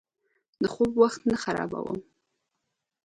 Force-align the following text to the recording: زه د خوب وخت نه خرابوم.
زه 0.59 0.63
د 0.63 0.63
خوب 0.73 0.91
وخت 1.01 1.21
نه 1.31 1.37
خرابوم. 1.43 1.99